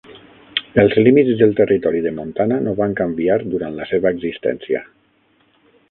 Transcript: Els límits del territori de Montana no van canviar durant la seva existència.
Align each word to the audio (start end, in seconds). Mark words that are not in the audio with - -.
Els 0.83 0.95
límits 1.07 1.35
del 1.41 1.53
territori 1.59 2.01
de 2.07 2.13
Montana 2.21 2.57
no 2.69 2.73
van 2.83 2.97
canviar 3.03 3.39
durant 3.53 3.79
la 3.83 3.89
seva 3.93 4.15
existència. 4.19 4.87